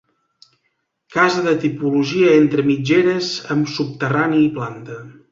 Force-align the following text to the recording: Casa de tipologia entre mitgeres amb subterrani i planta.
Casa 1.15 1.41
de 1.47 1.51
tipologia 1.65 2.31
entre 2.37 2.65
mitgeres 2.69 3.29
amb 3.57 3.69
subterrani 3.75 4.41
i 4.47 4.49
planta. 4.57 4.97